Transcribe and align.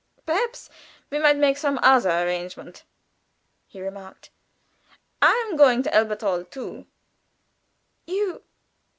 "Perhaps 0.25 0.67
we 1.11 1.19
might 1.19 1.37
make 1.37 1.57
some 1.59 1.79
other 1.83 2.09
arrangement," 2.09 2.85
he 3.67 3.79
remarked. 3.79 4.31
"I 5.21 5.29
am 5.47 5.55
going 5.55 5.83
to 5.83 5.93
Elberthal 5.95 6.45
too." 6.45 6.87
"You! 8.07 8.41